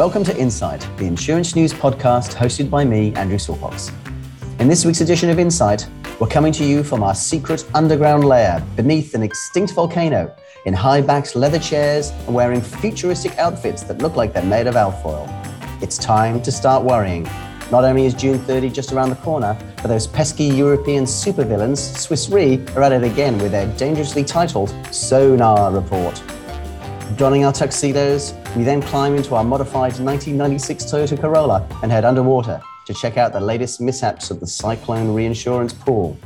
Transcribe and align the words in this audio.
Welcome 0.00 0.24
to 0.24 0.38
Insight, 0.38 0.88
the 0.96 1.04
insurance 1.04 1.54
news 1.54 1.74
podcast 1.74 2.34
hosted 2.34 2.70
by 2.70 2.86
me, 2.86 3.12
Andrew 3.16 3.36
Sawpox. 3.36 3.92
In 4.58 4.66
this 4.66 4.86
week's 4.86 5.02
edition 5.02 5.28
of 5.28 5.38
Insight, 5.38 5.86
we're 6.18 6.26
coming 6.26 6.54
to 6.54 6.64
you 6.64 6.82
from 6.82 7.02
our 7.02 7.14
secret 7.14 7.66
underground 7.74 8.24
lair 8.24 8.64
beneath 8.76 9.14
an 9.14 9.22
extinct 9.22 9.74
volcano 9.74 10.34
in 10.64 10.72
high 10.72 11.02
backed 11.02 11.36
leather 11.36 11.58
chairs 11.58 12.12
and 12.24 12.34
wearing 12.34 12.62
futuristic 12.62 13.36
outfits 13.36 13.82
that 13.82 14.00
look 14.00 14.16
like 14.16 14.32
they're 14.32 14.42
made 14.42 14.66
of 14.66 14.74
alfoil. 14.74 15.28
It's 15.82 15.98
time 15.98 16.40
to 16.44 16.50
start 16.50 16.82
worrying. 16.82 17.24
Not 17.70 17.84
only 17.84 18.06
is 18.06 18.14
June 18.14 18.38
30 18.38 18.70
just 18.70 18.92
around 18.92 19.10
the 19.10 19.16
corner, 19.16 19.54
but 19.82 19.88
those 19.88 20.06
pesky 20.06 20.44
European 20.44 21.04
supervillains, 21.04 21.76
Swiss 21.76 22.30
Re, 22.30 22.58
are 22.74 22.82
at 22.84 22.92
it 22.92 23.04
again 23.04 23.36
with 23.36 23.52
their 23.52 23.66
dangerously 23.76 24.24
titled 24.24 24.74
Sonar 24.94 25.70
Report. 25.70 26.22
Donning 27.18 27.44
our 27.44 27.52
tuxedos, 27.52 28.32
we 28.56 28.64
then 28.64 28.82
climb 28.82 29.14
into 29.14 29.36
our 29.36 29.44
modified 29.44 29.92
1996 30.00 30.84
Toyota 30.84 31.20
Corolla 31.20 31.68
and 31.82 31.92
head 31.92 32.04
underwater 32.04 32.60
to 32.84 32.92
check 32.92 33.16
out 33.16 33.32
the 33.32 33.40
latest 33.40 33.80
mishaps 33.80 34.32
of 34.32 34.40
the 34.40 34.46
Cyclone 34.46 35.14
reinsurance 35.14 35.72
pool. 35.72 36.18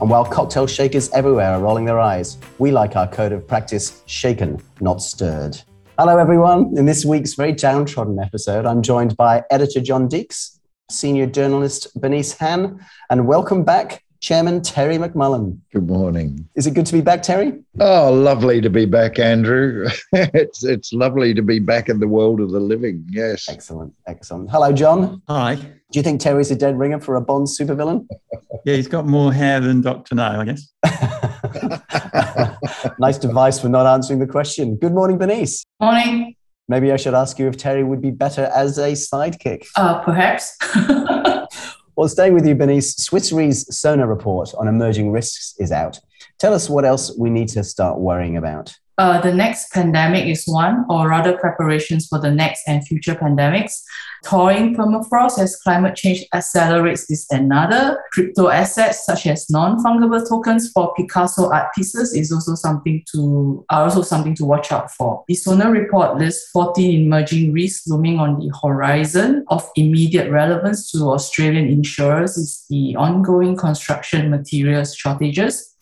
And 0.00 0.10
while 0.10 0.24
cocktail 0.24 0.66
shakers 0.66 1.08
everywhere 1.10 1.52
are 1.52 1.60
rolling 1.60 1.84
their 1.84 2.00
eyes, 2.00 2.38
we 2.58 2.72
like 2.72 2.96
our 2.96 3.06
code 3.06 3.30
of 3.30 3.46
practice 3.46 4.02
shaken, 4.06 4.60
not 4.80 5.00
stirred. 5.00 5.56
Hello, 5.96 6.18
everyone. 6.18 6.76
In 6.76 6.84
this 6.84 7.04
week's 7.04 7.34
very 7.34 7.52
downtrodden 7.52 8.18
episode, 8.18 8.66
I'm 8.66 8.82
joined 8.82 9.16
by 9.16 9.44
editor 9.48 9.80
John 9.80 10.08
Deeks, 10.08 10.58
senior 10.90 11.26
journalist 11.26 11.94
Bernice 11.94 12.36
Han, 12.38 12.84
and 13.08 13.28
welcome 13.28 13.62
back, 13.62 14.02
Chairman 14.22 14.62
Terry 14.62 14.98
McMullen. 14.98 15.58
Good 15.72 15.88
morning. 15.88 16.48
Is 16.54 16.68
it 16.68 16.74
good 16.74 16.86
to 16.86 16.92
be 16.92 17.00
back, 17.00 17.24
Terry? 17.24 17.54
Oh, 17.80 18.12
lovely 18.12 18.60
to 18.60 18.70
be 18.70 18.86
back, 18.86 19.18
Andrew. 19.18 19.88
it's 20.12 20.62
it's 20.62 20.92
lovely 20.92 21.34
to 21.34 21.42
be 21.42 21.58
back 21.58 21.88
in 21.88 21.98
the 21.98 22.06
world 22.06 22.40
of 22.40 22.52
the 22.52 22.60
living. 22.60 23.04
Yes. 23.10 23.48
Excellent, 23.48 23.92
excellent. 24.06 24.48
Hello, 24.48 24.72
John. 24.72 25.20
Hi. 25.26 25.56
Do 25.56 25.98
you 25.98 26.04
think 26.04 26.20
Terry's 26.20 26.52
a 26.52 26.56
dead 26.56 26.78
ringer 26.78 27.00
for 27.00 27.16
a 27.16 27.20
Bond 27.20 27.48
supervillain? 27.48 28.06
Yeah, 28.64 28.76
he's 28.76 28.86
got 28.86 29.06
more 29.06 29.32
hair 29.32 29.58
than 29.58 29.80
Doctor 29.80 30.14
No, 30.14 30.22
I 30.24 30.44
guess. 30.44 30.68
nice 33.00 33.18
device 33.18 33.58
for 33.58 33.68
not 33.68 33.86
answering 33.86 34.20
the 34.20 34.26
question. 34.28 34.76
Good 34.76 34.92
morning, 34.92 35.18
Bernice. 35.18 35.64
Morning. 35.80 36.36
Maybe 36.68 36.92
I 36.92 36.96
should 36.96 37.14
ask 37.14 37.40
you 37.40 37.48
if 37.48 37.56
Terry 37.56 37.82
would 37.82 38.00
be 38.00 38.12
better 38.12 38.44
as 38.54 38.78
a 38.78 38.92
sidekick. 38.92 39.66
Uh, 39.74 39.98
perhaps. 40.04 40.56
Well, 41.94 42.08
staying 42.08 42.32
with 42.32 42.46
you, 42.46 42.54
Bernice, 42.54 42.96
Swiss 42.96 43.32
Re's 43.32 43.76
Sonar 43.76 44.06
report 44.06 44.54
on 44.56 44.66
emerging 44.66 45.12
risks 45.12 45.54
is 45.58 45.70
out. 45.70 46.00
Tell 46.38 46.54
us 46.54 46.70
what 46.70 46.86
else 46.86 47.14
we 47.18 47.28
need 47.28 47.48
to 47.48 47.62
start 47.62 47.98
worrying 47.98 48.38
about. 48.38 48.74
Uh, 48.98 49.20
the 49.20 49.32
next 49.32 49.72
pandemic 49.72 50.26
is 50.26 50.44
one, 50.46 50.84
or 50.88 51.08
rather, 51.08 51.36
preparations 51.38 52.06
for 52.06 52.18
the 52.18 52.30
next 52.30 52.62
and 52.66 52.86
future 52.86 53.14
pandemics. 53.14 53.82
Thawing 54.24 54.76
permafrost 54.76 55.38
as 55.38 55.56
climate 55.56 55.96
change 55.96 56.24
accelerates 56.34 57.10
is 57.10 57.26
another. 57.30 58.00
Crypto 58.12 58.48
assets 58.48 59.04
such 59.04 59.26
as 59.26 59.50
non-fungible 59.50 60.28
tokens 60.28 60.70
for 60.70 60.94
Picasso 60.94 61.50
art 61.50 61.74
pieces 61.74 62.14
is 62.14 62.30
also 62.30 62.54
something 62.54 63.02
to 63.12 63.64
are 63.70 63.84
also 63.84 64.02
something 64.02 64.34
to 64.36 64.44
watch 64.44 64.70
out 64.70 64.90
for. 64.92 65.24
The 65.26 65.34
Sonar 65.34 65.72
report 65.72 66.18
lists 66.18 66.50
14 66.52 67.02
emerging 67.02 67.52
risks 67.52 67.88
looming 67.88 68.20
on 68.20 68.38
the 68.38 68.52
horizon. 68.62 69.44
Of 69.48 69.68
immediate 69.74 70.30
relevance 70.30 70.90
to 70.92 71.10
Australian 71.10 71.66
insurers 71.66 72.36
is 72.36 72.64
the 72.68 72.94
ongoing 72.96 73.56
construction 73.56 74.30
materials 74.30 74.94
shortages 74.94 75.72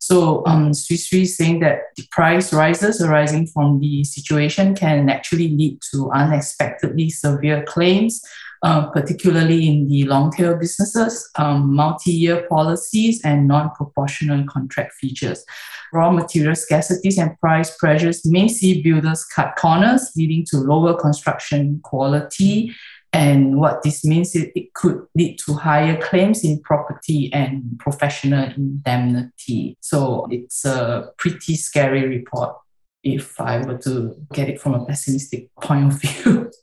so 0.00 0.42
um, 0.46 0.72
Re 0.88 1.22
is 1.22 1.36
saying 1.36 1.60
that 1.60 1.94
the 1.94 2.06
price 2.10 2.54
rises 2.54 3.02
arising 3.02 3.46
from 3.46 3.80
the 3.80 4.02
situation 4.02 4.74
can 4.74 5.10
actually 5.10 5.48
lead 5.48 5.82
to 5.92 6.10
unexpectedly 6.12 7.10
severe 7.10 7.62
claims, 7.64 8.22
uh, 8.62 8.86
particularly 8.86 9.68
in 9.68 9.88
the 9.88 10.04
long 10.04 10.32
tail 10.32 10.56
businesses, 10.56 11.28
um, 11.36 11.74
multi 11.74 12.12
year 12.12 12.46
policies, 12.48 13.20
and 13.24 13.46
non 13.46 13.72
proportional 13.72 14.42
contract 14.44 14.94
features. 14.94 15.44
Raw 15.92 16.10
material 16.10 16.54
scarcities 16.54 17.18
and 17.18 17.38
price 17.38 17.76
pressures 17.76 18.24
may 18.24 18.48
see 18.48 18.82
builders 18.82 19.24
cut 19.24 19.54
corners, 19.56 20.12
leading 20.16 20.46
to 20.46 20.56
lower 20.56 20.98
construction 20.98 21.78
quality 21.82 22.74
and 23.12 23.56
what 23.56 23.82
this 23.82 24.04
means 24.04 24.36
is 24.36 24.46
it 24.54 24.72
could 24.74 25.04
lead 25.16 25.38
to 25.44 25.54
higher 25.54 26.00
claims 26.00 26.44
in 26.44 26.60
property 26.60 27.32
and 27.32 27.78
professional 27.78 28.44
indemnity. 28.50 29.76
So 29.80 30.28
it's 30.30 30.64
a 30.64 31.10
pretty 31.18 31.56
scary 31.56 32.06
report 32.06 32.56
if 33.02 33.40
I 33.40 33.58
were 33.58 33.78
to 33.78 34.14
get 34.32 34.48
it 34.48 34.60
from 34.60 34.74
a 34.74 34.84
pessimistic 34.84 35.48
point 35.60 35.92
of 35.92 36.00
view. 36.00 36.50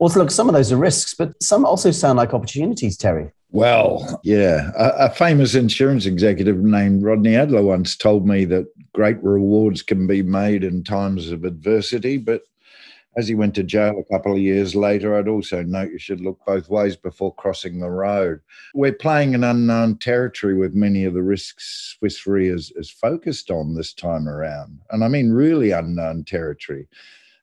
Also, 0.00 0.20
look, 0.20 0.30
some 0.30 0.48
of 0.48 0.54
those 0.54 0.70
are 0.70 0.76
risks, 0.76 1.12
but 1.12 1.32
some 1.42 1.64
also 1.64 1.90
sound 1.90 2.18
like 2.18 2.32
opportunities, 2.32 2.96
Terry. 2.96 3.32
Well, 3.50 4.20
yeah. 4.22 4.70
A, 4.76 5.06
a, 5.06 5.10
famous 5.10 5.56
insurance 5.56 6.06
executive 6.06 6.58
named 6.58 7.02
Rodney 7.02 7.34
Adler 7.34 7.64
once 7.64 7.96
told 7.96 8.24
me 8.24 8.44
that 8.44 8.66
great 8.94 9.20
rewards 9.24 9.82
can 9.82 10.06
be 10.06 10.22
made 10.22 10.62
in 10.62 10.84
times 10.84 11.32
of 11.32 11.42
adversity, 11.44 12.16
but 12.16 12.42
as 13.16 13.26
he 13.26 13.34
went 13.34 13.54
to 13.56 13.62
jail 13.62 13.98
a 13.98 14.12
couple 14.12 14.32
of 14.32 14.38
years 14.38 14.76
later, 14.76 15.16
I'd 15.16 15.28
also 15.28 15.62
note 15.62 15.90
you 15.90 15.98
should 15.98 16.20
look 16.20 16.38
both 16.46 16.68
ways 16.68 16.96
before 16.96 17.34
crossing 17.34 17.80
the 17.80 17.90
road. 17.90 18.40
We're 18.74 18.92
playing 18.92 19.34
an 19.34 19.44
unknown 19.44 19.98
territory 19.98 20.54
with 20.54 20.74
many 20.74 21.04
of 21.04 21.14
the 21.14 21.22
risks 21.22 21.96
Swiss 21.98 22.26
Re 22.26 22.48
is, 22.48 22.72
is 22.76 22.90
focused 22.90 23.50
on 23.50 23.74
this 23.74 23.92
time 23.92 24.28
around. 24.28 24.80
And 24.90 25.02
I 25.02 25.08
mean, 25.08 25.30
really 25.30 25.70
unknown 25.72 26.24
territory 26.24 26.86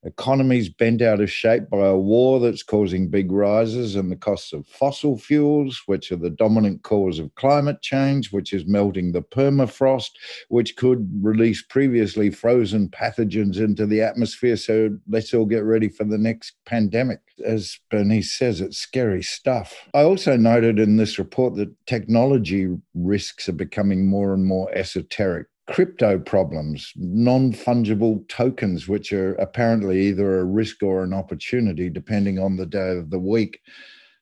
economies 0.06 0.70
bent 0.70 1.02
out 1.02 1.20
of 1.20 1.32
shape 1.32 1.70
by 1.70 1.88
a 1.88 1.98
war 1.98 2.40
that's 2.40 2.64
causing 2.64 3.10
big 3.10 3.32
rises 3.32 3.96
in 3.96 4.10
the 4.10 4.16
costs 4.16 4.54
of 4.54 4.68
fossil 4.68 5.18
fuels, 5.18 5.82
which 5.88 6.12
are 6.12 6.18
the 6.18 6.30
dominant 6.30 6.84
cause 6.84 7.20
of 7.20 7.34
climate 7.36 7.82
change, 7.82 8.32
which 8.32 8.54
is 8.54 8.66
melting 8.68 9.12
the 9.12 9.22
permafrost, 9.22 10.12
which 10.50 10.76
could 10.76 11.10
release 11.22 11.64
previously 11.64 12.30
frozen 12.30 12.88
pathogens 12.90 13.58
into 13.58 13.86
the 13.86 14.02
atmosphere. 14.02 14.56
So 14.56 14.92
let's 15.10 15.34
all 15.34 15.46
get 15.46 15.64
ready 15.64 15.90
for 15.90 16.04
the 16.04 16.18
next 16.18 16.54
pandemic. 16.66 17.20
As 17.44 17.80
Bernice 17.90 18.32
says, 18.32 18.62
it's 18.62 18.78
scary 18.78 19.24
stuff. 19.24 19.76
I 19.94 20.04
also 20.04 20.38
noted 20.38 20.80
in 20.80 20.98
this 20.98 21.20
report 21.20 21.56
that 21.56 21.74
technology 21.88 22.70
risks 22.94 23.50
are 23.50 23.54
becoming 23.54 24.08
more 24.08 24.34
and 24.34 24.46
more 24.46 24.72
esoteric 24.74 25.48
crypto 25.68 26.20
problems, 26.20 26.92
non 26.96 27.52
fungible 27.52 28.28
tokens, 28.28 28.88
which 28.88 29.12
are 29.14 29.34
apparently 29.36 30.08
either 30.08 30.40
a 30.40 30.46
risk 30.46 30.84
or 30.84 31.04
an 31.04 31.14
opportunity, 31.14 31.90
depending 31.90 32.40
on 32.40 32.56
the 32.56 32.66
day 32.66 32.98
of 32.98 33.10
the 33.10 33.20
week. 33.20 33.60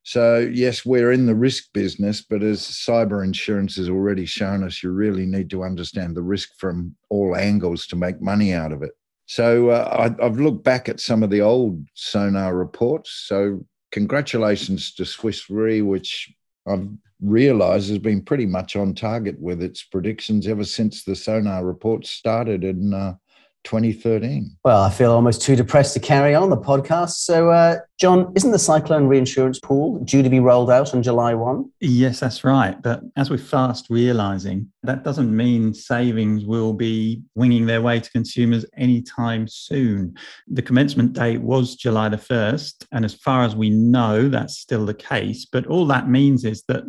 So, 0.04 0.40
yes, 0.40 0.86
we're 0.86 1.14
in 1.14 1.26
the 1.26 1.36
risk 1.36 1.72
business, 1.74 2.22
but 2.22 2.44
as 2.44 2.62
cyber 2.62 3.24
insurance 3.24 3.78
has 3.78 3.88
already 3.88 4.26
shown 4.26 4.64
us, 4.64 4.84
you 4.84 4.92
really 4.92 5.26
need 5.26 5.50
to 5.52 5.64
understand 5.64 6.16
the 6.16 6.22
risk 6.22 6.50
from 6.58 6.96
all 7.10 7.38
angles 7.38 7.88
to 7.88 7.96
make 7.96 8.22
money 8.22 8.54
out 8.54 8.74
of 8.74 8.84
it. 8.84 8.92
So, 9.28 9.70
uh, 9.70 10.12
I, 10.20 10.26
I've 10.26 10.40
looked 10.40 10.66
back 10.66 10.90
at 10.90 11.00
some 11.00 11.24
of 11.24 11.30
the 11.30 11.40
old 11.40 11.86
sonar 11.94 12.54
reports. 12.54 13.24
So, 13.28 13.66
congratulations 13.92 14.94
to 14.96 15.06
Swiss 15.06 15.50
Re, 15.50 15.82
which 15.82 16.34
I've 16.68 16.88
realised 17.22 17.90
has 17.90 18.00
been 18.00 18.22
pretty 18.22 18.46
much 18.46 18.76
on 18.76 18.94
target 18.94 19.40
with 19.40 19.62
its 19.62 19.84
predictions 19.84 20.48
ever 20.48 20.64
since 20.64 21.04
the 21.04 21.16
sonar 21.16 21.66
reports 21.66 22.10
started 22.10 22.64
in 22.64 22.94
uh, 22.94 23.16
2013. 23.64 24.58
Well, 24.64 24.82
I 24.82 24.90
feel 24.90 25.12
almost 25.12 25.42
too 25.42 25.56
depressed 25.56 25.94
to 25.94 26.00
carry 26.00 26.36
on 26.36 26.50
the 26.50 26.58
podcast. 26.58 27.12
So, 27.12 27.50
uh, 27.50 27.78
John, 28.00 28.32
isn't 28.36 28.52
the 28.52 28.60
cyclone 28.60 29.08
reinsurance 29.08 29.60
pool 29.60 30.00
due 30.00 30.22
to 30.24 30.30
be 30.30 30.40
rolled 30.40 30.70
out 30.70 30.94
on 30.94 31.02
July 31.02 31.34
1? 31.34 31.72
Yes, 31.80 32.20
that's 32.20 32.44
right. 32.44 32.82
But 32.82 33.02
as 33.16 33.30
we're 33.30 33.38
fast 33.38 33.88
realizing, 33.90 34.72
that 34.84 35.04
doesn't 35.04 35.36
mean 35.36 35.74
savings 35.74 36.46
will 36.46 36.74
be 36.74 37.24
winging 37.36 37.66
their 37.66 37.82
way 37.82 38.00
to 38.00 38.12
consumers 38.12 38.66
anytime 38.78 39.48
soon. 39.48 40.16
The 40.48 40.62
commencement 40.62 41.14
date 41.14 41.42
was 41.42 41.76
July 41.76 42.10
the 42.10 42.18
1st. 42.18 42.86
And 42.92 43.06
as 43.06 43.14
far 43.14 43.44
as 43.44 43.56
we 43.56 43.70
know, 43.70 44.28
that's 44.28 44.58
still 44.58 44.86
the 44.86 44.94
case. 44.94 45.46
But 45.46 45.68
all 45.68 45.86
that 45.88 46.10
means 46.10 46.44
is 46.44 46.64
that 46.68 46.84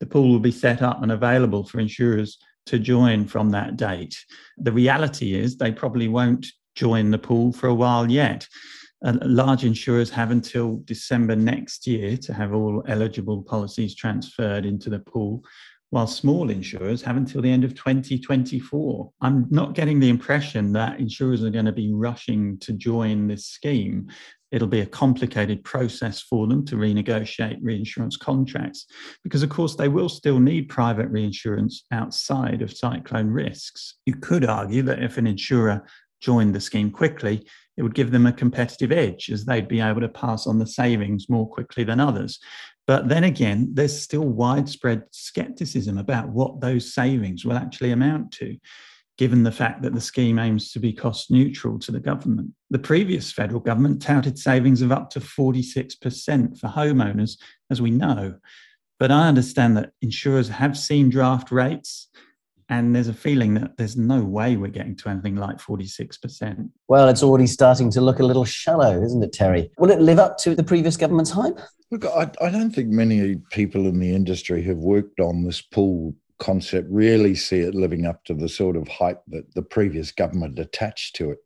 the 0.00 0.06
pool 0.06 0.30
will 0.30 0.40
be 0.40 0.50
set 0.50 0.82
up 0.82 1.02
and 1.02 1.12
available 1.12 1.64
for 1.64 1.80
insurers 1.80 2.38
to 2.66 2.78
join 2.78 3.26
from 3.26 3.50
that 3.50 3.76
date. 3.76 4.16
The 4.58 4.72
reality 4.72 5.34
is 5.34 5.56
they 5.56 5.72
probably 5.72 6.08
won't 6.08 6.46
join 6.74 7.10
the 7.10 7.18
pool 7.18 7.52
for 7.52 7.68
a 7.68 7.74
while 7.74 8.10
yet. 8.10 8.46
Uh, 9.04 9.18
large 9.22 9.64
insurers 9.64 10.10
have 10.10 10.30
until 10.30 10.80
December 10.84 11.36
next 11.36 11.86
year 11.86 12.16
to 12.16 12.32
have 12.32 12.54
all 12.54 12.82
eligible 12.88 13.42
policies 13.42 13.94
transferred 13.94 14.64
into 14.64 14.88
the 14.88 14.98
pool, 14.98 15.42
while 15.90 16.06
small 16.06 16.50
insurers 16.50 17.02
have 17.02 17.16
until 17.16 17.42
the 17.42 17.50
end 17.50 17.64
of 17.64 17.74
2024. 17.74 19.12
I'm 19.20 19.46
not 19.50 19.74
getting 19.74 20.00
the 20.00 20.08
impression 20.08 20.72
that 20.72 20.98
insurers 20.98 21.44
are 21.44 21.50
going 21.50 21.66
to 21.66 21.72
be 21.72 21.92
rushing 21.92 22.58
to 22.60 22.72
join 22.72 23.28
this 23.28 23.46
scheme. 23.46 24.08
It'll 24.54 24.68
be 24.68 24.82
a 24.82 24.86
complicated 24.86 25.64
process 25.64 26.20
for 26.20 26.46
them 26.46 26.64
to 26.66 26.76
renegotiate 26.76 27.58
reinsurance 27.60 28.16
contracts 28.16 28.86
because, 29.24 29.42
of 29.42 29.50
course, 29.50 29.74
they 29.74 29.88
will 29.88 30.08
still 30.08 30.38
need 30.38 30.68
private 30.68 31.08
reinsurance 31.08 31.84
outside 31.90 32.62
of 32.62 32.72
cyclone 32.72 33.26
risks. 33.26 33.96
You 34.06 34.14
could 34.14 34.44
argue 34.44 34.82
that 34.82 35.02
if 35.02 35.18
an 35.18 35.26
insurer 35.26 35.84
joined 36.20 36.54
the 36.54 36.60
scheme 36.60 36.92
quickly, 36.92 37.44
it 37.76 37.82
would 37.82 37.96
give 37.96 38.12
them 38.12 38.26
a 38.26 38.32
competitive 38.32 38.92
edge 38.92 39.28
as 39.28 39.44
they'd 39.44 39.66
be 39.66 39.80
able 39.80 40.02
to 40.02 40.08
pass 40.08 40.46
on 40.46 40.60
the 40.60 40.68
savings 40.68 41.28
more 41.28 41.48
quickly 41.48 41.82
than 41.82 41.98
others. 41.98 42.38
But 42.86 43.08
then 43.08 43.24
again, 43.24 43.70
there's 43.72 44.00
still 44.00 44.28
widespread 44.28 45.02
skepticism 45.10 45.98
about 45.98 46.28
what 46.28 46.60
those 46.60 46.94
savings 46.94 47.44
will 47.44 47.56
actually 47.56 47.90
amount 47.90 48.30
to, 48.34 48.56
given 49.16 49.44
the 49.44 49.52
fact 49.52 49.82
that 49.82 49.94
the 49.94 50.00
scheme 50.00 50.38
aims 50.38 50.72
to 50.72 50.80
be 50.80 50.92
cost 50.92 51.30
neutral 51.30 51.78
to 51.78 51.92
the 51.92 52.00
government. 52.00 52.50
The 52.70 52.78
previous 52.78 53.30
federal 53.30 53.60
government 53.60 54.02
touted 54.02 54.38
savings 54.38 54.82
of 54.82 54.90
up 54.90 55.10
to 55.10 55.20
46% 55.20 56.58
for 56.58 56.68
homeowners, 56.68 57.38
as 57.70 57.80
we 57.80 57.90
know. 57.90 58.36
But 58.98 59.10
I 59.10 59.28
understand 59.28 59.76
that 59.76 59.92
insurers 60.02 60.48
have 60.48 60.76
seen 60.76 61.10
draft 61.10 61.50
rates 61.50 62.08
and 62.68 62.94
there's 62.94 63.08
a 63.08 63.14
feeling 63.14 63.54
that 63.54 63.76
there's 63.76 63.96
no 63.96 64.22
way 64.22 64.56
we're 64.56 64.68
getting 64.68 64.96
to 64.96 65.08
anything 65.08 65.36
like 65.36 65.58
46%. 65.58 66.70
Well, 66.88 67.08
it's 67.08 67.22
already 67.22 67.46
starting 67.46 67.90
to 67.90 68.00
look 68.00 68.20
a 68.20 68.24
little 68.24 68.44
shallow, 68.44 69.02
isn't 69.02 69.22
it, 69.22 69.32
Terry? 69.32 69.70
Will 69.78 69.90
it 69.90 70.00
live 70.00 70.18
up 70.18 70.38
to 70.38 70.54
the 70.54 70.64
previous 70.64 70.96
government's 70.96 71.30
hype? 71.30 71.58
Look, 71.90 72.06
I, 72.06 72.30
I 72.40 72.50
don't 72.50 72.70
think 72.70 72.88
many 72.88 73.36
people 73.50 73.86
in 73.86 74.00
the 74.00 74.14
industry 74.14 74.62
have 74.62 74.78
worked 74.78 75.20
on 75.20 75.44
this 75.44 75.60
pool 75.60 76.14
concept 76.38 76.88
really 76.90 77.34
see 77.34 77.60
it 77.60 77.74
living 77.74 78.06
up 78.06 78.24
to 78.24 78.34
the 78.34 78.48
sort 78.48 78.76
of 78.76 78.88
hype 78.88 79.22
that 79.28 79.54
the 79.54 79.62
previous 79.62 80.10
government 80.12 80.58
attached 80.58 81.16
to 81.16 81.30
it. 81.30 81.38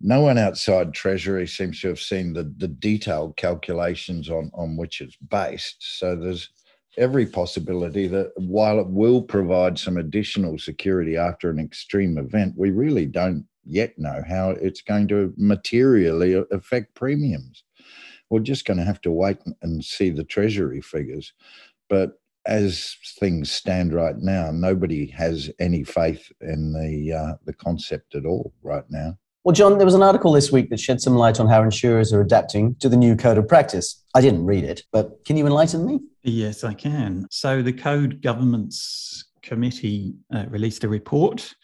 No 0.00 0.20
one 0.20 0.38
outside 0.38 0.92
Treasury 0.92 1.46
seems 1.46 1.80
to 1.80 1.88
have 1.88 2.00
seen 2.00 2.32
the, 2.32 2.52
the 2.58 2.68
detailed 2.68 3.36
calculations 3.36 4.28
on, 4.28 4.50
on 4.54 4.76
which 4.76 5.00
it's 5.00 5.16
based. 5.16 5.76
So 5.78 6.16
there's 6.16 6.50
every 6.98 7.26
possibility 7.26 8.06
that 8.08 8.32
while 8.36 8.78
it 8.78 8.88
will 8.88 9.22
provide 9.22 9.78
some 9.78 9.96
additional 9.96 10.58
security 10.58 11.16
after 11.16 11.50
an 11.50 11.58
extreme 11.58 12.18
event, 12.18 12.54
we 12.56 12.70
really 12.70 13.06
don't 13.06 13.46
yet 13.64 13.98
know 13.98 14.22
how 14.26 14.50
it's 14.50 14.82
going 14.82 15.08
to 15.08 15.32
materially 15.36 16.42
affect 16.50 16.94
premiums. 16.94 17.64
We're 18.30 18.40
just 18.40 18.64
going 18.64 18.78
to 18.78 18.84
have 18.84 19.00
to 19.02 19.10
wait 19.10 19.38
and 19.62 19.84
see 19.84 20.10
the 20.10 20.24
Treasury 20.24 20.80
figures. 20.80 21.32
But 21.88 22.18
as 22.46 22.96
things 23.18 23.50
stand 23.50 23.92
right 23.92 24.16
now, 24.16 24.50
nobody 24.50 25.06
has 25.08 25.50
any 25.58 25.84
faith 25.84 26.30
in 26.40 26.72
the 26.72 27.12
uh, 27.12 27.34
the 27.44 27.52
concept 27.52 28.14
at 28.14 28.24
all 28.24 28.52
right 28.62 28.84
now. 28.90 29.16
Well, 29.44 29.54
John, 29.54 29.78
there 29.78 29.84
was 29.84 29.94
an 29.94 30.02
article 30.02 30.32
this 30.32 30.50
week 30.50 30.70
that 30.70 30.80
shed 30.80 31.00
some 31.00 31.14
light 31.14 31.38
on 31.38 31.46
how 31.46 31.62
insurers 31.62 32.12
are 32.12 32.20
adapting 32.20 32.74
to 32.80 32.88
the 32.88 32.96
new 32.96 33.14
code 33.14 33.38
of 33.38 33.46
practice. 33.46 34.02
I 34.12 34.20
didn't 34.20 34.44
read 34.44 34.64
it, 34.64 34.82
but 34.90 35.24
can 35.24 35.36
you 35.36 35.46
enlighten 35.46 35.86
me? 35.86 36.00
Yes, 36.24 36.64
I 36.64 36.74
can. 36.74 37.26
So, 37.30 37.62
the 37.62 37.72
Code 37.72 38.22
Governance 38.22 39.24
Committee 39.42 40.14
uh, 40.34 40.46
released 40.48 40.82
a 40.82 40.88
report, 40.88 41.54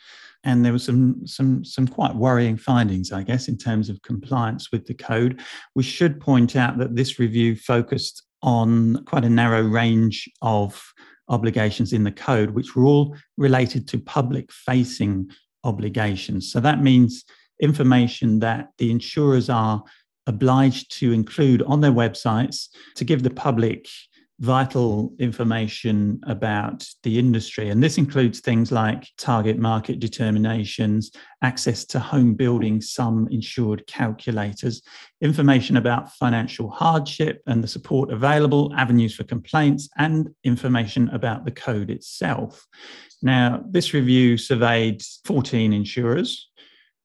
and 0.44 0.64
there 0.64 0.72
were 0.72 0.78
some 0.78 1.26
some 1.26 1.64
some 1.64 1.88
quite 1.88 2.14
worrying 2.14 2.56
findings, 2.56 3.10
I 3.10 3.24
guess, 3.24 3.48
in 3.48 3.58
terms 3.58 3.88
of 3.88 4.00
compliance 4.02 4.70
with 4.70 4.86
the 4.86 4.94
code. 4.94 5.40
We 5.74 5.82
should 5.82 6.20
point 6.20 6.54
out 6.54 6.78
that 6.78 6.94
this 6.94 7.18
review 7.18 7.56
focused 7.56 8.22
on 8.42 9.04
quite 9.04 9.24
a 9.24 9.30
narrow 9.30 9.62
range 9.62 10.28
of 10.42 10.92
obligations 11.28 11.92
in 11.92 12.04
the 12.04 12.12
code, 12.12 12.50
which 12.50 12.74
were 12.74 12.84
all 12.84 13.16
related 13.36 13.88
to 13.88 13.98
public-facing 13.98 15.30
obligations. 15.64 16.50
So 16.52 16.60
that 16.60 16.82
means 16.82 17.24
information 17.60 18.40
that 18.40 18.68
the 18.78 18.90
insurers 18.90 19.48
are 19.48 19.82
obliged 20.26 20.98
to 20.98 21.12
include 21.12 21.62
on 21.62 21.80
their 21.80 21.92
websites 21.92 22.68
to 22.96 23.04
give 23.04 23.22
the 23.22 23.30
public 23.30 23.88
vital 24.40 25.12
information 25.18 26.20
about 26.26 26.84
the 27.02 27.18
industry. 27.18 27.68
And 27.68 27.82
this 27.82 27.98
includes 27.98 28.40
things 28.40 28.72
like 28.72 29.08
target 29.16 29.58
market 29.58 30.00
determinations, 30.00 31.12
access 31.42 31.84
to 31.86 32.00
home 32.00 32.34
building 32.34 32.80
sum 32.80 33.28
insured 33.30 33.86
calculators, 33.86 34.82
information 35.20 35.76
about 35.76 36.12
financial 36.14 36.70
hardship 36.70 37.42
and 37.46 37.62
the 37.62 37.68
support 37.68 38.10
available, 38.10 38.72
avenues 38.76 39.14
for 39.14 39.24
complaints, 39.24 39.88
and 39.96 40.28
information 40.44 41.08
about 41.10 41.44
the 41.44 41.52
code 41.52 41.90
itself. 41.90 42.66
Now, 43.22 43.62
this 43.70 43.94
review 43.94 44.36
surveyed 44.36 45.02
14 45.24 45.72
insurers 45.72 46.50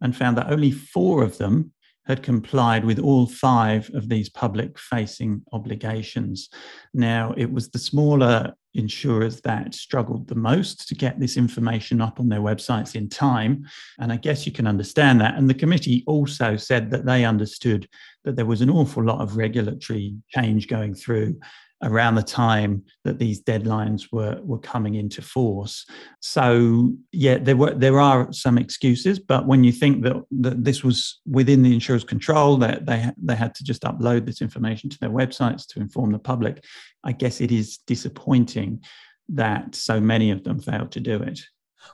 and 0.02 0.16
found 0.16 0.38
that 0.38 0.52
only 0.52 0.72
four 0.72 1.24
of 1.24 1.38
them 1.38 1.72
had 2.08 2.24
complied 2.24 2.86
with 2.86 3.00
all 3.00 3.28
five 3.28 3.90
of 3.94 4.08
these 4.08 4.30
public 4.30 4.80
facing 4.80 5.42
obligations. 5.52 6.50
Now, 6.94 7.34
it 7.38 7.52
was 7.52 7.70
the 7.70 7.80
smaller 7.80 8.54
insurers 8.74 9.42
that 9.42 9.74
struggled 9.74 10.28
the 10.28 10.36
most 10.36 10.88
to 10.88 10.96
get 10.96 11.20
this 11.20 11.36
information 11.36 12.00
up 12.00 12.20
on 12.20 12.30
their 12.30 12.40
websites 12.40 12.96
in 12.96 13.10
time. 13.10 13.66
And 14.00 14.12
I 14.12 14.18
guess 14.18 14.46
you 14.46 14.52
can 14.52 14.68
understand 14.68 15.20
that. 15.20 15.36
And 15.36 15.50
the 15.50 15.54
committee 15.54 16.04
also 16.08 16.56
said 16.56 16.92
that 16.92 17.06
they 17.06 17.26
understood 17.26 17.90
that 18.24 18.36
there 18.36 18.46
was 18.46 18.62
an 18.62 18.70
awful 18.70 19.04
lot 19.04 19.20
of 19.20 19.36
regulatory 19.36 20.16
change 20.30 20.68
going 20.68 20.94
through 20.94 21.38
around 21.84 22.16
the 22.16 22.24
time 22.24 22.84
that 23.04 23.20
these 23.20 23.42
deadlines 23.42 24.12
were 24.12 24.40
were 24.42 24.60
coming 24.60 24.96
into 24.96 25.22
force. 25.22 25.86
So 26.22 26.94
yeah, 27.12 27.38
there 27.38 27.56
were 27.56 27.74
there 27.74 28.00
are 28.00 28.32
some 28.34 28.58
excuses, 28.58 29.20
but 29.20 29.46
when 29.46 29.64
you 29.64 29.72
think 29.72 30.04
that, 30.04 30.16
that 30.32 30.64
this 30.64 30.84
was 30.84 31.20
within 31.26 31.62
the 31.62 31.74
insurer's 31.74 32.04
control, 32.04 32.58
that 32.58 32.86
they 32.86 33.10
they 33.22 33.36
had 33.36 33.54
to 33.56 33.64
just 33.64 33.84
upload 33.84 34.26
this 34.26 34.42
information 34.42 34.90
to 34.90 35.00
their 35.00 35.10
websites 35.10 35.68
to 35.68 35.80
inform 35.80 36.12
the 36.12 36.20
public, 36.20 36.64
I 37.04 37.12
guess 37.12 37.42
it 37.42 37.52
is 37.52 37.78
disappointing 37.78 38.84
that 39.30 39.76
so 39.76 40.00
many 40.00 40.32
of 40.32 40.44
them 40.44 40.60
failed 40.60 40.92
to 40.94 41.00
do 41.00 41.22
it. 41.22 41.42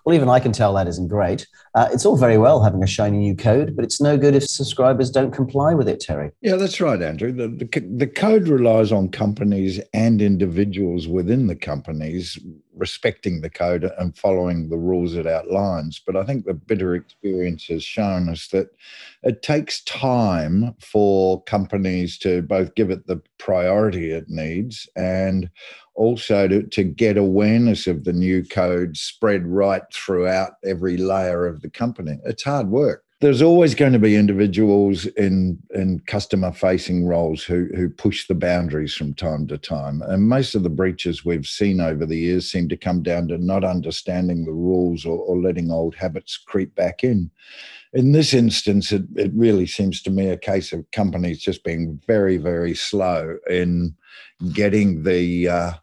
Well, 0.05 0.15
even 0.15 0.29
I 0.29 0.39
can 0.39 0.51
tell 0.51 0.73
that 0.73 0.87
isn't 0.87 1.07
great. 1.07 1.47
Uh, 1.75 1.89
it's 1.91 2.05
all 2.05 2.17
very 2.17 2.37
well 2.37 2.61
having 2.61 2.83
a 2.83 2.87
shiny 2.87 3.17
new 3.17 3.35
code, 3.35 3.75
but 3.75 3.83
it's 3.83 3.99
no 3.99 4.17
good 4.17 4.35
if 4.35 4.43
subscribers 4.43 5.09
don't 5.09 5.31
comply 5.31 5.73
with 5.73 5.87
it, 5.87 5.99
Terry. 5.99 6.31
Yeah, 6.41 6.55
that's 6.55 6.79
right, 6.79 7.01
Andrew. 7.01 7.31
The, 7.31 7.47
the, 7.47 7.79
the 7.79 8.07
code 8.07 8.47
relies 8.47 8.91
on 8.91 9.09
companies 9.09 9.79
and 9.93 10.21
individuals 10.21 11.07
within 11.07 11.47
the 11.47 11.55
companies 11.55 12.37
respecting 12.75 13.41
the 13.41 13.49
code 13.49 13.89
and 13.97 14.17
following 14.17 14.69
the 14.69 14.77
rules 14.77 15.15
it 15.15 15.27
outlines. 15.27 16.01
But 16.05 16.15
I 16.15 16.23
think 16.23 16.45
the 16.45 16.53
bitter 16.53 16.95
experience 16.95 17.65
has 17.67 17.83
shown 17.83 18.29
us 18.29 18.47
that 18.47 18.69
it 19.23 19.41
takes 19.41 19.83
time 19.83 20.75
for 20.79 21.43
companies 21.43 22.17
to 22.19 22.41
both 22.41 22.75
give 22.75 22.89
it 22.89 23.07
the 23.07 23.21
priority 23.37 24.11
it 24.11 24.29
needs 24.29 24.87
and 24.95 25.49
also 25.95 26.47
to, 26.47 26.63
to 26.63 26.83
get 26.83 27.17
awareness 27.17 27.87
of 27.87 28.03
the 28.03 28.13
new 28.13 28.43
code 28.43 28.97
spread 28.97 29.45
right 29.45 29.83
throughout 29.93 30.53
every 30.63 30.97
layer 30.97 31.45
of 31.45 31.61
the 31.61 31.69
company. 31.69 32.17
It's 32.25 32.43
hard 32.43 32.69
work. 32.69 33.02
There's 33.23 33.41
always 33.41 33.73
going 33.73 33.93
to 33.93 33.99
be 33.99 34.17
individuals 34.17 35.05
in, 35.05 35.57
in 35.73 36.01
customer 36.07 36.51
facing 36.51 37.05
roles 37.05 37.41
who, 37.41 37.69
who 37.73 37.89
push 37.89 38.27
the 38.27 38.35
boundaries 38.35 38.93
from 38.93 39.13
time 39.13 39.47
to 39.47 39.57
time. 39.57 40.01
And 40.01 40.27
most 40.27 40.55
of 40.55 40.63
the 40.63 40.69
breaches 40.69 41.23
we've 41.23 41.47
seen 41.47 41.79
over 41.79 42.05
the 42.05 42.17
years 42.17 42.51
seem 42.51 42.67
to 42.67 42.75
come 42.75 43.01
down 43.01 43.29
to 43.29 43.37
not 43.37 43.63
understanding 43.63 44.43
the 44.43 44.51
rules 44.51 45.05
or, 45.05 45.17
or 45.19 45.37
letting 45.37 45.71
old 45.71 45.95
habits 45.95 46.35
creep 46.35 46.75
back 46.75 47.01
in 47.01 47.31
in 47.93 48.11
this 48.11 48.33
instance, 48.33 48.91
it, 48.91 49.03
it 49.15 49.31
really 49.35 49.67
seems 49.67 50.01
to 50.01 50.09
me 50.09 50.29
a 50.29 50.37
case 50.37 50.73
of 50.73 50.89
companies 50.91 51.39
just 51.39 51.63
being 51.63 52.01
very, 52.07 52.37
very 52.37 52.73
slow 52.73 53.37
in 53.49 53.95
getting 54.51 55.03
the 55.03 55.47
uh, 55.47 55.73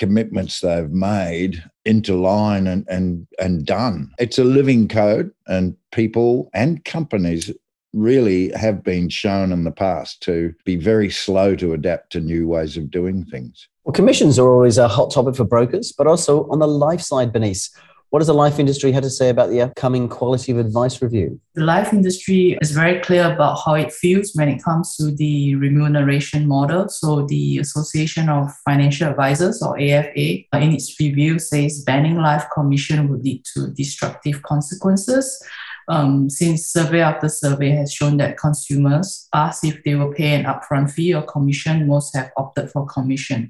commitments 0.00 0.60
they've 0.60 0.90
made 0.90 1.62
into 1.84 2.16
line 2.16 2.66
and, 2.66 2.88
and, 2.88 3.26
and 3.38 3.66
done. 3.66 4.10
It's 4.18 4.38
a 4.38 4.44
living 4.44 4.88
code, 4.88 5.30
and 5.46 5.76
people 5.92 6.48
and 6.54 6.82
companies 6.84 7.52
really 7.92 8.50
have 8.52 8.82
been 8.82 9.10
shown 9.10 9.52
in 9.52 9.64
the 9.64 9.70
past 9.70 10.22
to 10.22 10.54
be 10.64 10.76
very 10.76 11.10
slow 11.10 11.54
to 11.56 11.74
adapt 11.74 12.10
to 12.12 12.20
new 12.20 12.48
ways 12.48 12.76
of 12.78 12.90
doing 12.90 13.26
things. 13.26 13.68
Well, 13.84 13.92
commissions 13.92 14.38
are 14.38 14.50
always 14.50 14.78
a 14.78 14.88
hot 14.88 15.10
topic 15.10 15.36
for 15.36 15.44
brokers, 15.44 15.92
but 15.92 16.06
also 16.06 16.48
on 16.48 16.60
the 16.60 16.68
life 16.68 17.02
side, 17.02 17.32
Bernice. 17.32 17.70
What 18.10 18.18
does 18.18 18.26
the 18.26 18.34
life 18.34 18.58
industry 18.58 18.90
have 18.90 19.04
to 19.04 19.10
say 19.10 19.28
about 19.28 19.50
the 19.50 19.60
upcoming 19.60 20.08
quality 20.08 20.50
of 20.50 20.58
advice 20.58 21.00
review? 21.00 21.40
The 21.54 21.62
life 21.62 21.92
industry 21.92 22.58
is 22.60 22.72
very 22.72 22.98
clear 22.98 23.32
about 23.32 23.60
how 23.64 23.74
it 23.74 23.92
feels 23.92 24.32
when 24.34 24.48
it 24.48 24.60
comes 24.64 24.96
to 24.96 25.12
the 25.12 25.54
remuneration 25.54 26.48
model. 26.48 26.88
So, 26.88 27.26
the 27.26 27.58
Association 27.58 28.28
of 28.28 28.50
Financial 28.64 29.08
Advisors, 29.08 29.62
or 29.62 29.78
AFA, 29.78 30.42
in 30.54 30.72
its 30.72 30.98
review 30.98 31.38
says 31.38 31.84
banning 31.84 32.16
life 32.16 32.44
commission 32.52 33.08
would 33.08 33.22
lead 33.22 33.44
to 33.54 33.68
destructive 33.68 34.42
consequences. 34.42 35.40
Um, 35.88 36.30
since 36.30 36.66
survey 36.66 37.00
after 37.00 37.28
survey 37.28 37.70
has 37.70 37.92
shown 37.92 38.16
that 38.18 38.38
consumers 38.38 39.28
asked 39.34 39.64
if 39.64 39.82
they 39.82 39.94
will 39.94 40.12
pay 40.12 40.34
an 40.34 40.44
upfront 40.44 40.90
fee 40.92 41.14
or 41.14 41.22
commission, 41.22 41.86
most 41.86 42.14
have 42.14 42.30
opted 42.36 42.70
for 42.70 42.86
commission. 42.86 43.48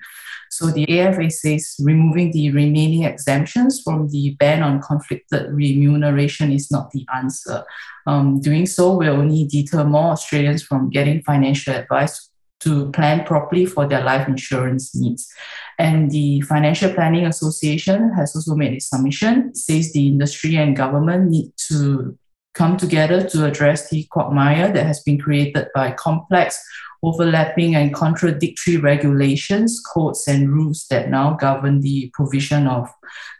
So 0.50 0.66
the 0.66 1.00
AFA 1.00 1.30
says 1.30 1.76
removing 1.80 2.32
the 2.32 2.50
remaining 2.50 3.04
exemptions 3.04 3.82
from 3.82 4.08
the 4.08 4.36
ban 4.38 4.62
on 4.62 4.80
conflicted 4.80 5.52
remuneration 5.52 6.50
is 6.50 6.70
not 6.70 6.90
the 6.90 7.06
answer. 7.14 7.64
Um, 8.06 8.40
doing 8.40 8.66
so 8.66 8.96
will 8.96 9.16
only 9.16 9.46
deter 9.46 9.84
more 9.84 10.12
Australians 10.12 10.62
from 10.62 10.90
getting 10.90 11.22
financial 11.22 11.74
advice 11.74 12.29
to 12.60 12.90
plan 12.92 13.24
properly 13.24 13.66
for 13.66 13.86
their 13.86 14.02
life 14.02 14.28
insurance 14.28 14.94
needs. 14.94 15.32
And 15.78 16.10
the 16.10 16.42
Financial 16.42 16.92
Planning 16.92 17.26
Association 17.26 18.12
has 18.14 18.36
also 18.36 18.54
made 18.54 18.74
a 18.76 18.80
submission. 18.80 19.54
Says 19.54 19.92
the 19.92 20.06
industry 20.06 20.56
and 20.56 20.76
government 20.76 21.30
need 21.30 21.52
to 21.68 22.18
come 22.54 22.76
together 22.76 23.26
to 23.28 23.44
address 23.44 23.90
the 23.90 24.04
quagmire 24.10 24.72
that 24.72 24.86
has 24.86 25.02
been 25.02 25.18
created 25.18 25.68
by 25.74 25.92
complex, 25.92 26.62
overlapping, 27.02 27.74
and 27.74 27.94
contradictory 27.94 28.76
regulations, 28.76 29.80
codes, 29.80 30.26
and 30.26 30.50
rules 30.50 30.86
that 30.90 31.10
now 31.10 31.34
govern 31.34 31.80
the 31.80 32.10
provision 32.12 32.66
of 32.66 32.92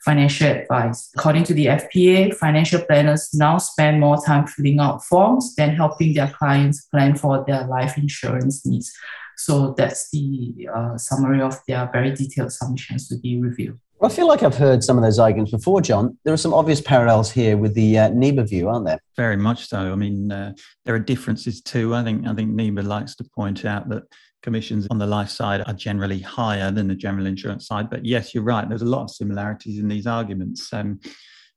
financial 0.04 0.48
advice. 0.48 1.10
According 1.16 1.44
to 1.44 1.54
the 1.54 1.66
FPA, 1.66 2.34
financial 2.34 2.82
planners 2.82 3.30
now 3.34 3.58
spend 3.58 4.00
more 4.00 4.22
time 4.24 4.46
filling 4.46 4.78
out 4.78 5.04
forms 5.04 5.54
than 5.56 5.74
helping 5.74 6.14
their 6.14 6.30
clients 6.30 6.84
plan 6.86 7.16
for 7.16 7.44
their 7.46 7.66
life 7.66 7.98
insurance 7.98 8.64
needs. 8.64 8.92
So 9.36 9.74
that's 9.76 10.10
the 10.10 10.68
uh, 10.72 10.98
summary 10.98 11.40
of 11.40 11.58
their 11.66 11.88
very 11.92 12.14
detailed 12.14 12.52
submissions 12.52 13.08
to 13.08 13.18
be 13.18 13.40
reviewed. 13.40 13.78
Well, 14.00 14.11
I 14.11 14.14
feel 14.14 14.26
like 14.26 14.42
I've 14.42 14.57
heard 14.57 14.83
some 14.83 14.97
of 14.97 15.04
those 15.04 15.19
arguments 15.19 15.52
before, 15.52 15.83
John. 15.83 16.16
There 16.25 16.33
are 16.33 16.38
some 16.38 16.54
obvious 16.54 16.80
parallels 16.80 17.30
here 17.30 17.59
with 17.59 17.75
the 17.75 17.99
uh, 17.99 18.11
view, 18.45 18.71
aren't 18.71 18.87
there? 18.87 18.99
Very 19.14 19.37
much 19.37 19.69
so. 19.69 19.92
I 19.92 19.95
mean, 19.95 20.33
uh, 20.33 20.54
there 20.87 20.95
are 20.95 20.99
differences 20.99 21.61
too. 21.61 21.95
I 21.95 22.02
think 22.02 22.26
I 22.26 22.33
think 22.33 22.50
NIBA 22.50 22.83
likes 22.87 23.14
to 23.16 23.25
point 23.25 23.66
out 23.66 23.90
that 23.90 24.04
commissions 24.42 24.87
on 24.90 24.97
the 24.97 25.07
life 25.07 25.28
side 25.28 25.62
are 25.66 25.75
generally 25.75 26.19
higher 26.19 26.71
than 26.71 26.88
the 26.88 26.95
general 26.95 27.26
insurance 27.26 27.66
side. 27.66 27.90
But 27.90 28.07
yes, 28.07 28.35
you're 28.35 28.42
right. 28.42 28.66
There's 28.66 28.80
a 28.80 28.87
lot 28.87 29.02
of 29.02 29.11
similarities 29.11 29.78
in 29.78 29.87
these 29.87 30.07
arguments. 30.07 30.73
Um, 30.73 30.99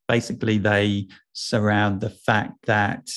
basically, 0.10 0.58
they 0.58 1.08
surround 1.32 2.02
the 2.02 2.10
fact 2.10 2.56
that 2.66 3.08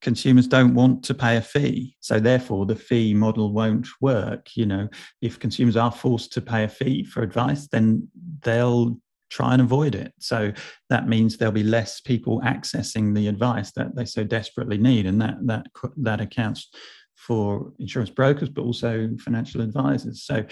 consumers 0.00 0.46
don't 0.46 0.74
want 0.74 1.02
to 1.04 1.14
pay 1.14 1.36
a 1.36 1.42
fee. 1.42 1.96
So 2.00 2.20
therefore 2.20 2.66
the 2.66 2.76
fee 2.76 3.14
model 3.14 3.52
won't 3.52 3.88
work 4.00 4.48
you 4.54 4.66
know. 4.66 4.88
If 5.20 5.38
consumers 5.38 5.76
are 5.76 5.92
forced 5.92 6.32
to 6.34 6.40
pay 6.40 6.64
a 6.64 6.68
fee 6.68 7.04
for 7.04 7.22
advice 7.22 7.68
then 7.68 8.08
they'll 8.42 8.98
try 9.30 9.52
and 9.52 9.62
avoid 9.62 9.94
it. 9.94 10.12
So 10.18 10.52
that 10.88 11.08
means 11.08 11.36
there'll 11.36 11.52
be 11.52 11.62
less 11.62 12.00
people 12.00 12.40
accessing 12.40 13.14
the 13.14 13.28
advice 13.28 13.72
that 13.72 13.94
they 13.94 14.04
so 14.04 14.24
desperately 14.24 14.78
need 14.78 15.06
and 15.06 15.20
that 15.20 15.36
that 15.46 15.66
that 15.98 16.20
accounts 16.20 16.68
for 17.16 17.72
insurance 17.80 18.10
brokers 18.10 18.48
but 18.48 18.62
also 18.62 19.10
financial 19.18 19.60
advisors. 19.60 20.22
So 20.22 20.44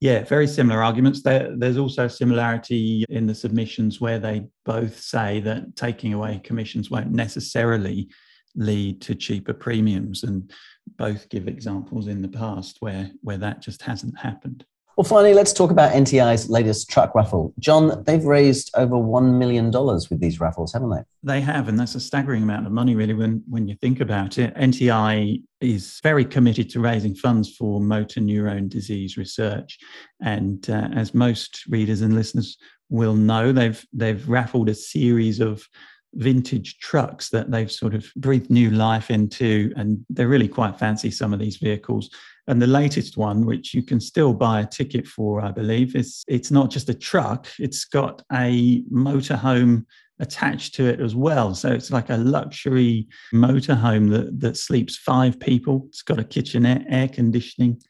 yeah 0.00 0.22
very 0.24 0.46
similar 0.46 0.82
arguments. 0.82 1.22
There, 1.22 1.54
there's 1.56 1.76
also 1.76 2.04
a 2.04 2.10
similarity 2.10 3.04
in 3.08 3.26
the 3.26 3.34
submissions 3.34 4.00
where 4.00 4.20
they 4.20 4.46
both 4.64 5.00
say 5.00 5.40
that 5.40 5.74
taking 5.74 6.14
away 6.14 6.40
commissions 6.44 6.90
won't 6.90 7.10
necessarily 7.10 8.08
lead 8.54 9.00
to 9.02 9.14
cheaper 9.14 9.52
premiums 9.52 10.22
and 10.22 10.50
both 10.96 11.28
give 11.28 11.48
examples 11.48 12.08
in 12.08 12.22
the 12.22 12.28
past 12.28 12.76
where 12.80 13.10
where 13.22 13.38
that 13.38 13.62
just 13.62 13.82
hasn't 13.82 14.18
happened. 14.18 14.64
Well 14.96 15.04
finally 15.04 15.32
let's 15.32 15.54
talk 15.54 15.70
about 15.70 15.92
NTI's 15.92 16.50
latest 16.50 16.90
truck 16.90 17.14
raffle. 17.14 17.54
John 17.58 18.02
they've 18.04 18.24
raised 18.24 18.70
over 18.76 18.96
$1 18.96 19.38
million 19.38 19.70
with 19.70 20.20
these 20.20 20.38
raffles 20.38 20.72
haven't 20.72 20.90
they? 20.90 21.02
They 21.22 21.40
have 21.40 21.68
and 21.68 21.78
that's 21.78 21.94
a 21.94 22.00
staggering 22.00 22.42
amount 22.42 22.66
of 22.66 22.72
money 22.72 22.94
really 22.94 23.14
when 23.14 23.42
when 23.48 23.66
you 23.68 23.76
think 23.76 24.00
about 24.00 24.38
it. 24.38 24.54
NTI 24.54 25.42
is 25.60 26.00
very 26.02 26.24
committed 26.24 26.68
to 26.70 26.80
raising 26.80 27.14
funds 27.14 27.54
for 27.56 27.80
motor 27.80 28.20
neurone 28.20 28.68
disease 28.68 29.16
research 29.16 29.78
and 30.20 30.68
uh, 30.68 30.88
as 30.94 31.14
most 31.14 31.64
readers 31.68 32.02
and 32.02 32.14
listeners 32.14 32.58
will 32.90 33.14
know 33.14 33.50
they've 33.50 33.82
they've 33.94 34.28
raffled 34.28 34.68
a 34.68 34.74
series 34.74 35.40
of 35.40 35.66
vintage 36.14 36.78
trucks 36.78 37.30
that 37.30 37.50
they've 37.50 37.72
sort 37.72 37.94
of 37.94 38.06
breathed 38.16 38.50
new 38.50 38.70
life 38.70 39.10
into. 39.10 39.72
And 39.76 40.04
they're 40.10 40.28
really 40.28 40.48
quite 40.48 40.78
fancy, 40.78 41.10
some 41.10 41.32
of 41.32 41.38
these 41.38 41.56
vehicles. 41.56 42.10
And 42.48 42.60
the 42.60 42.66
latest 42.66 43.16
one, 43.16 43.46
which 43.46 43.72
you 43.72 43.82
can 43.82 44.00
still 44.00 44.34
buy 44.34 44.60
a 44.60 44.66
ticket 44.66 45.06
for, 45.06 45.40
I 45.40 45.52
believe, 45.52 45.94
is 45.94 46.24
it's 46.26 46.50
not 46.50 46.70
just 46.70 46.88
a 46.88 46.94
truck, 46.94 47.46
it's 47.58 47.84
got 47.84 48.22
a 48.32 48.82
motorhome 48.92 49.84
attached 50.18 50.74
to 50.74 50.86
it 50.86 51.00
as 51.00 51.14
well. 51.14 51.54
So 51.54 51.70
it's 51.70 51.90
like 51.90 52.10
a 52.10 52.16
luxury 52.16 53.08
motorhome 53.34 54.10
that, 54.10 54.40
that 54.40 54.56
sleeps 54.56 54.96
five 54.96 55.38
people. 55.38 55.86
It's 55.88 56.02
got 56.02 56.20
a 56.20 56.24
kitchenette, 56.24 56.84
air 56.88 57.08
conditioning, 57.08 57.80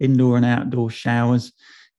indoor 0.00 0.36
and 0.36 0.46
outdoor 0.46 0.90
showers. 0.90 1.52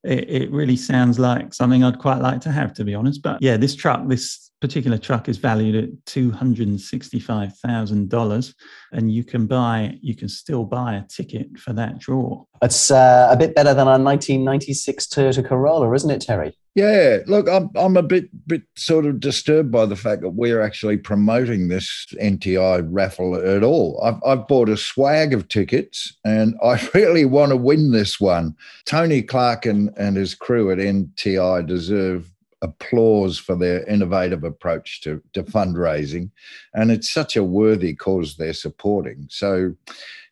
It, 0.04 0.30
it 0.30 0.52
really 0.52 0.76
sounds 0.76 1.18
like 1.20 1.54
something 1.54 1.84
I'd 1.84 2.00
quite 2.00 2.22
like 2.22 2.42
to 2.42 2.52
have, 2.52 2.74
to 2.76 2.84
be 2.84 2.96
honest. 2.96 3.22
But 3.22 3.42
yeah, 3.42 3.58
this 3.58 3.76
truck, 3.76 4.08
this 4.08 4.52
particular 4.66 4.98
truck 4.98 5.30
is 5.30 5.38
valued 5.38 5.76
at 5.76 5.92
$265,000 6.06 8.54
and 8.94 9.12
you 9.12 9.24
can 9.24 9.46
buy 9.46 9.96
you 10.02 10.16
can 10.16 10.28
still 10.28 10.64
buy 10.64 10.96
a 10.96 11.04
ticket 11.04 11.56
for 11.60 11.72
that 11.72 12.00
draw. 12.00 12.44
It's 12.64 12.90
uh, 12.90 13.28
a 13.30 13.38
bit 13.38 13.54
better 13.54 13.76
than 13.76 13.88
our 13.88 14.00
1996 14.00 15.06
Toyota 15.06 15.48
Corolla, 15.48 15.94
isn't 15.94 16.10
it, 16.10 16.22
Terry? 16.22 16.58
Yeah, 16.74 17.20
look, 17.28 17.48
I'm 17.48 17.70
I'm 17.76 17.96
a 17.96 18.02
bit 18.02 18.26
bit 18.48 18.64
sort 18.76 19.06
of 19.06 19.20
disturbed 19.20 19.72
by 19.72 19.86
the 19.86 19.96
fact 19.96 20.24
that 20.24 20.32
we're 20.32 20.62
actually 20.62 20.98
promoting 20.98 21.68
this 21.68 22.08
NTI 22.20 22.88
raffle 22.90 23.36
at 23.36 23.64
all. 23.64 24.02
I've 24.04 24.20
I've 24.26 24.48
bought 24.48 24.68
a 24.68 24.76
swag 24.76 25.34
of 25.34 25.48
tickets, 25.48 26.18
and 26.26 26.56
I 26.64 26.86
really 26.94 27.24
want 27.24 27.52
to 27.52 27.56
win 27.56 27.92
this 27.92 28.20
one. 28.20 28.56
Tony 28.86 29.22
Clark 29.22 29.66
and, 29.68 29.92
and 29.96 30.18
his 30.18 30.36
crew 30.36 30.70
at 30.72 30.80
NTI 30.80 31.66
deserve 31.66 32.30
applause 32.66 33.38
for 33.38 33.56
their 33.56 33.86
innovative 33.86 34.44
approach 34.44 35.02
to, 35.02 35.22
to 35.34 35.44
fundraising. 35.44 36.30
And 36.74 36.92
it's 36.92 37.10
such 37.10 37.38
a 37.38 37.44
worthy 37.44 37.94
cause 37.94 38.36
they're 38.36 38.54
supporting. 38.54 39.28
So, 39.30 39.74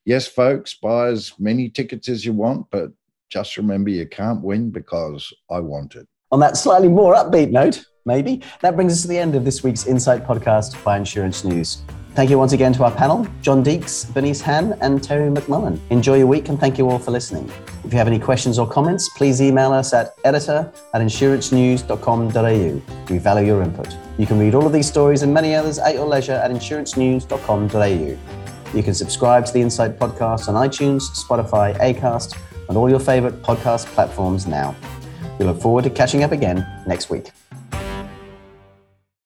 yes, 0.05 0.27
folks, 0.27 0.73
buy 0.73 1.07
as 1.07 1.33
many 1.39 1.69
tickets 1.69 2.09
as 2.09 2.25
you 2.25 2.33
want, 2.33 2.67
but 2.71 2.91
just 3.29 3.57
remember 3.57 3.89
you 3.89 4.07
can't 4.07 4.41
win 4.41 4.69
because 4.69 5.31
I 5.49 5.59
want 5.59 5.95
it. 5.95 6.07
On 6.31 6.39
that 6.39 6.57
slightly 6.57 6.87
more 6.87 7.15
upbeat 7.15 7.51
note, 7.51 7.85
maybe, 8.05 8.41
that 8.61 8.75
brings 8.75 8.93
us 8.93 9.01
to 9.03 9.07
the 9.07 9.17
end 9.17 9.35
of 9.35 9.45
this 9.45 9.63
week's 9.63 9.85
Insight 9.87 10.25
podcast 10.25 10.83
by 10.83 10.97
Insurance 10.97 11.43
News. 11.43 11.83
Thank 12.15 12.29
you 12.29 12.37
once 12.37 12.53
again 12.53 12.73
to 12.73 12.83
our 12.83 12.91
panel, 12.91 13.27
John 13.41 13.63
Deeks, 13.63 14.13
Bernice 14.13 14.41
Han, 14.41 14.77
and 14.81 15.03
Terry 15.03 15.31
McMullen. 15.31 15.79
Enjoy 15.89 16.15
your 16.15 16.27
week 16.27 16.47
and 16.47 16.59
thank 16.59 16.77
you 16.77 16.87
all 16.87 16.99
for 16.99 17.09
listening. 17.09 17.51
If 17.83 17.91
you 17.91 17.97
have 17.97 18.05
any 18.07 18.19
questions 18.19 18.59
or 18.59 18.67
comments, 18.67 19.09
please 19.17 19.41
email 19.41 19.73
us 19.73 19.93
at 19.93 20.13
editor 20.23 20.71
at 20.93 21.01
insurancenews.com.au. 21.01 23.11
We 23.11 23.17
value 23.17 23.47
your 23.47 23.63
input. 23.63 23.97
You 24.19 24.27
can 24.27 24.37
read 24.37 24.53
all 24.53 24.67
of 24.67 24.71
these 24.71 24.87
stories 24.87 25.23
and 25.23 25.33
many 25.33 25.55
others 25.55 25.79
at 25.79 25.95
your 25.95 26.05
leisure 26.05 26.33
at 26.33 26.51
insurancenews.com.au. 26.51 28.77
You 28.77 28.83
can 28.83 28.93
subscribe 28.93 29.47
to 29.47 29.53
the 29.53 29.61
Insight 29.61 29.97
podcast 29.97 30.47
on 30.47 30.69
iTunes, 30.69 31.01
Spotify, 31.15 31.75
Acast, 31.79 32.37
and 32.69 32.77
all 32.77 32.91
your 32.91 32.99
favorite 32.99 33.41
podcast 33.41 33.87
platforms 33.87 34.45
now. 34.45 34.75
We 35.39 35.45
look 35.45 35.59
forward 35.59 35.83
to 35.85 35.89
catching 35.89 36.23
up 36.23 36.31
again 36.31 36.63
next 36.85 37.09
week. 37.09 37.31